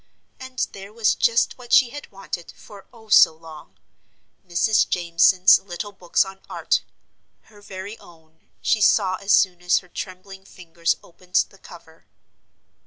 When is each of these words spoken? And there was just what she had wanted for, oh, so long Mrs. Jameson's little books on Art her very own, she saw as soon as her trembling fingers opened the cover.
And 0.39 0.65
there 0.71 0.91
was 0.91 1.13
just 1.13 1.59
what 1.59 1.71
she 1.71 1.91
had 1.91 2.11
wanted 2.11 2.51
for, 2.57 2.87
oh, 2.91 3.09
so 3.09 3.35
long 3.35 3.77
Mrs. 4.43 4.89
Jameson's 4.89 5.59
little 5.59 5.91
books 5.91 6.25
on 6.25 6.41
Art 6.49 6.81
her 7.53 7.61
very 7.61 7.99
own, 7.99 8.49
she 8.63 8.81
saw 8.81 9.17
as 9.17 9.31
soon 9.31 9.61
as 9.61 9.77
her 9.77 9.87
trembling 9.89 10.43
fingers 10.43 10.95
opened 11.03 11.35
the 11.49 11.59
cover. 11.59 12.07